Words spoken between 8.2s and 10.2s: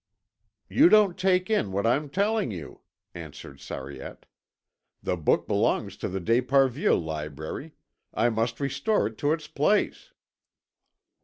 must restore it to its place."